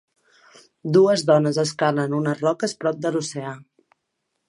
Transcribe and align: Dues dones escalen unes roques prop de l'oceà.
Dues 0.95 1.25
dones 1.31 1.61
escalen 1.65 2.17
unes 2.23 2.43
roques 2.49 2.77
prop 2.85 3.07
de 3.07 3.13
l'oceà. 3.17 3.57